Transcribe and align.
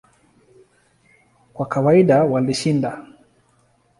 Kwa 1.53 1.65
kawaida 1.65 2.23
walishinda. 2.31 3.05